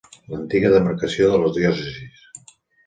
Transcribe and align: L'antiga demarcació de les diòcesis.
L'antiga 0.31 0.71
demarcació 0.77 1.31
de 1.35 1.39
les 1.45 1.55
diòcesis. 1.59 2.29